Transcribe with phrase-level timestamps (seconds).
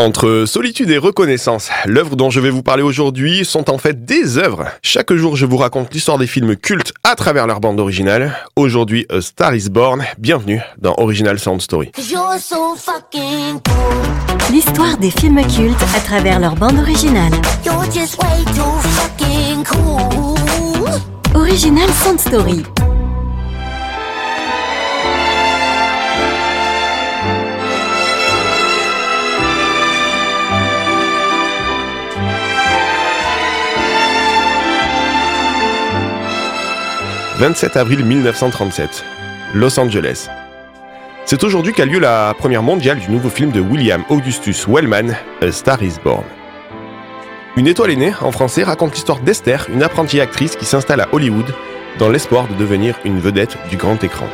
[0.00, 4.38] Entre solitude et reconnaissance, l'œuvre dont je vais vous parler aujourd'hui sont en fait des
[4.38, 4.68] œuvres.
[4.80, 8.32] Chaque jour, je vous raconte l'histoire des films cultes à travers leur bande originale.
[8.54, 10.04] Aujourd'hui, A Star is Born.
[10.16, 11.90] Bienvenue dans Original Sound Story.
[14.52, 17.32] L'histoire des films cultes à travers leur bande originale.
[21.34, 22.62] Original Sound Story.
[37.38, 39.04] 27 avril 1937,
[39.54, 40.28] Los Angeles.
[41.24, 45.52] C'est aujourd'hui qu'a lieu la première mondiale du nouveau film de William Augustus Wellman, A
[45.52, 46.24] Star is Born.
[47.56, 51.06] Une étoile est née, en français, raconte l'histoire d'Esther, une apprentie actrice qui s'installe à
[51.12, 51.54] Hollywood
[52.00, 54.26] dans l'espoir de devenir une vedette du grand écran.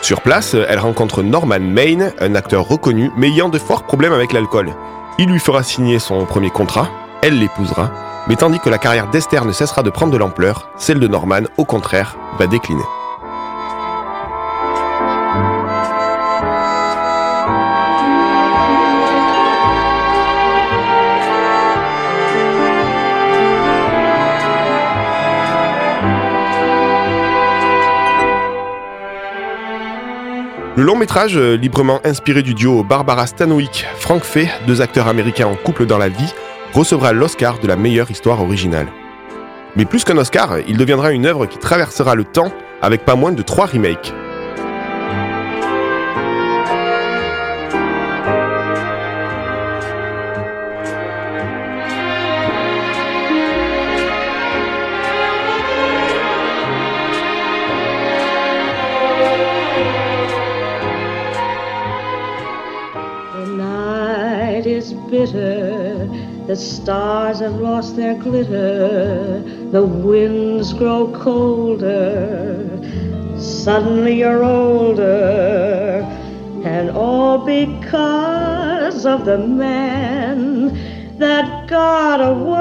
[0.00, 4.32] Sur place, elle rencontre Norman Maine, un acteur reconnu mais ayant de forts problèmes avec
[4.32, 4.72] l'alcool.
[5.18, 6.88] Il lui fera signer son premier contrat,
[7.20, 7.92] elle l'épousera,
[8.30, 11.42] mais tandis que la carrière d'Esther ne cessera de prendre de l'ampleur, celle de Norman,
[11.56, 12.84] au contraire, va décliner.
[30.76, 35.56] Le long métrage, euh, librement inspiré du duo Barbara Stanwyck-Frank Fay, deux acteurs américains en
[35.56, 36.32] couple dans la vie,
[36.72, 38.88] recevra l'Oscar de la meilleure histoire originale.
[39.76, 43.32] Mais plus qu'un Oscar, il deviendra une œuvre qui traversera le temps avec pas moins
[43.32, 44.12] de trois remakes.
[66.50, 72.66] The stars have lost their glitter, the winds grow colder.
[73.38, 76.04] Suddenly you're older,
[76.64, 80.76] and all because of the man
[81.20, 82.58] that got away.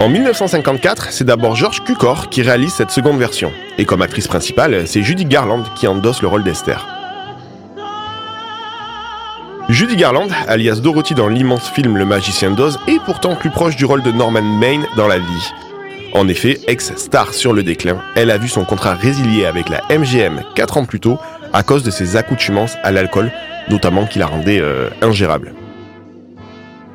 [0.00, 3.50] En 1954, c'est d'abord George Cukor qui réalise cette seconde version.
[3.78, 7.01] Et comme actrice principale, c'est Judy Garland qui endosse le rôle d'Esther.
[9.82, 13.84] Judy Garland, alias Dorothy dans l'immense film Le Magicien d'Oz, est pourtant plus proche du
[13.84, 15.52] rôle de Norman Maine dans la vie.
[16.12, 20.42] En effet, ex-star sur le déclin, elle a vu son contrat résilié avec la MGM
[20.54, 21.18] 4 ans plus tôt
[21.52, 23.32] à cause de ses accoutumances à l'alcool,
[23.70, 25.52] notamment qui la rendait euh, ingérable.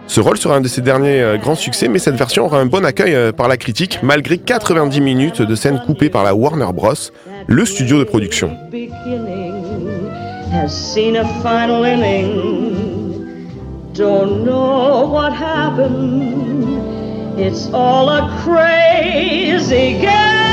[0.07, 2.67] Ce rôle sera un de ses derniers euh, grands succès, mais cette version aura un
[2.67, 6.71] bon accueil euh, par la critique, malgré 90 minutes de scènes coupées par la Warner
[6.73, 6.93] Bros.,
[7.47, 8.55] le studio de production.
[13.97, 17.39] Don't know what happened.
[17.39, 20.46] It's all a crazy game.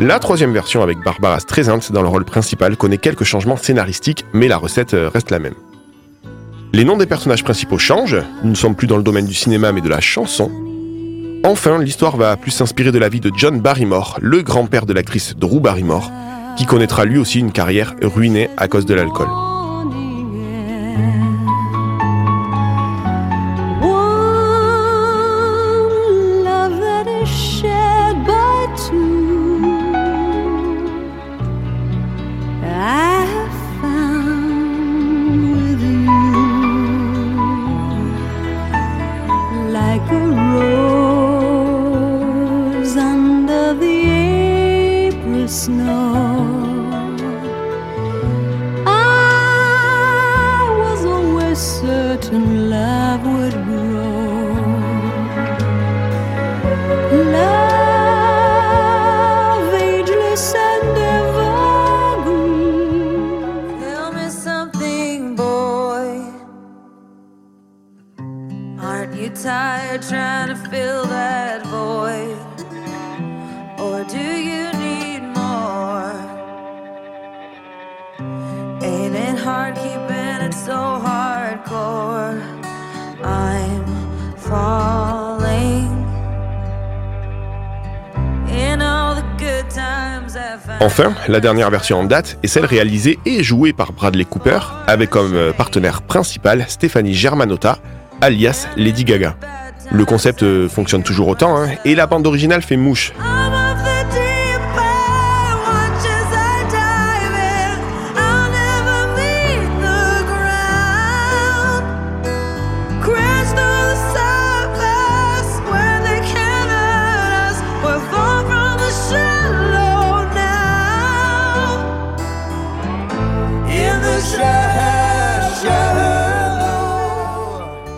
[0.00, 4.46] La troisième version avec Barbara Streisand dans le rôle principal connaît quelques changements scénaristiques, mais
[4.46, 5.56] la recette euh, reste la même.
[6.72, 9.72] Les noms des personnages principaux changent, nous ne sommes plus dans le domaine du cinéma
[9.72, 10.52] mais de la chanson.
[11.44, 15.34] Enfin, l'histoire va plus s'inspirer de la vie de John Barrymore, le grand-père de l'actrice
[15.36, 16.12] Drew Barrymore,
[16.56, 19.28] qui connaîtra lui aussi une carrière ruinée à cause de l'alcool.
[52.30, 54.52] and love would grow.
[57.32, 58.44] Love,
[59.74, 62.20] ageless and evergreen.
[63.80, 66.22] Tell me something, boy.
[68.78, 72.36] Aren't you tired trying to fill that void?
[73.80, 76.12] Or do you need more?
[78.82, 81.17] Ain't it hard keeping it so hard?
[90.80, 95.10] Enfin, la dernière version en date est celle réalisée et jouée par Bradley Cooper, avec
[95.10, 97.78] comme euh, partenaire principal Stéphanie Germanotta,
[98.20, 99.36] alias Lady Gaga.
[99.90, 103.12] Le concept euh, fonctionne toujours autant, hein, et la bande originale fait mouche.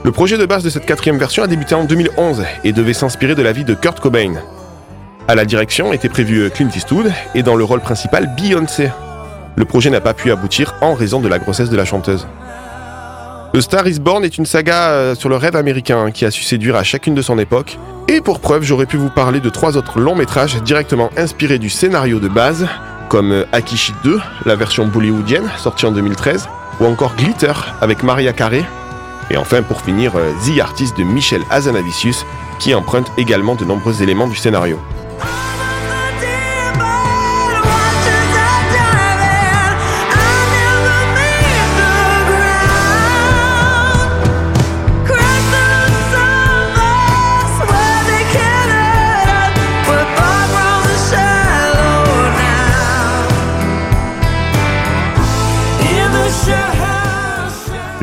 [0.02, 3.34] Le projet de base de cette quatrième version a débuté en 2011 et devait s'inspirer
[3.34, 4.32] de la vie de Kurt Cobain.
[5.28, 8.90] À la direction était prévu Clint Eastwood et dans le rôle principal Beyoncé.
[9.56, 12.26] Le projet n'a pas pu aboutir en raison de la grossesse de la chanteuse.
[13.52, 16.44] The Star is Born est une saga euh, sur le rêve américain qui a su
[16.44, 17.78] séduire à chacune de son époque.
[18.08, 21.68] Et pour preuve, j'aurais pu vous parler de trois autres longs métrages directement inspirés du
[21.68, 22.66] scénario de base,
[23.10, 26.48] comme euh, Akishi 2, la version bollywoodienne, sortie en 2013,
[26.80, 27.52] ou encore Glitter
[27.82, 28.64] avec Maria Carey,
[29.30, 32.26] et enfin, pour finir, euh, The Artist de Michel Azanavicius,
[32.58, 34.78] qui emprunte également de nombreux éléments du scénario.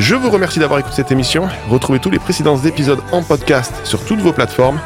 [0.08, 1.50] Je vous remercie d'avoir écouté cette émission.
[1.68, 4.80] Retrouvez tous les précédents épisodes en podcast sur toutes vos plateformes.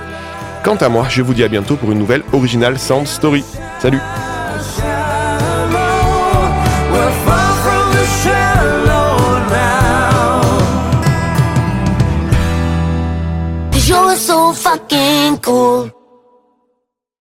[0.64, 3.44] Quant à moi, je vous dis à bientôt pour une nouvelle Original Sound Story.
[3.78, 4.00] Salut.